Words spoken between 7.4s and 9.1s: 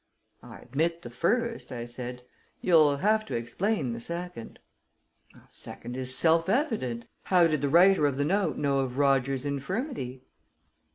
did the writer of the note know of